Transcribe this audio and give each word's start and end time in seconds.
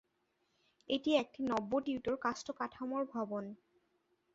এটি 0.89 1.11
একটি 1.15 1.39
নব্য-টিউডর 1.43 2.15
কাষ্ঠ-কাঠামোর 2.17 3.03
ভবন। 3.13 3.43